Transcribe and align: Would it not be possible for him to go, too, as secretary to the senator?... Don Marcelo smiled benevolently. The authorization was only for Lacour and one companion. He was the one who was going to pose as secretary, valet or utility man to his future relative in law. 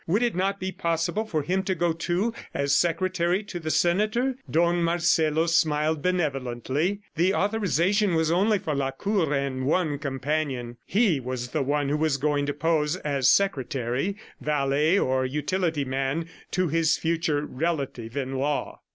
Would 0.07 0.23
it 0.23 0.33
not 0.33 0.59
be 0.59 0.71
possible 0.71 1.25
for 1.25 1.43
him 1.43 1.61
to 1.61 1.75
go, 1.75 1.93
too, 1.93 2.33
as 2.55 2.75
secretary 2.75 3.43
to 3.43 3.59
the 3.59 3.69
senator?... 3.69 4.33
Don 4.49 4.81
Marcelo 4.81 5.45
smiled 5.45 6.01
benevolently. 6.01 7.01
The 7.17 7.35
authorization 7.35 8.15
was 8.15 8.31
only 8.31 8.57
for 8.57 8.73
Lacour 8.73 9.31
and 9.31 9.67
one 9.67 9.99
companion. 9.99 10.77
He 10.87 11.19
was 11.19 11.49
the 11.49 11.61
one 11.61 11.89
who 11.89 11.97
was 11.97 12.17
going 12.17 12.47
to 12.47 12.53
pose 12.55 12.95
as 12.95 13.29
secretary, 13.29 14.17
valet 14.39 14.97
or 14.97 15.23
utility 15.23 15.85
man 15.85 16.27
to 16.49 16.67
his 16.69 16.97
future 16.97 17.45
relative 17.45 18.17
in 18.17 18.37
law. 18.39 18.79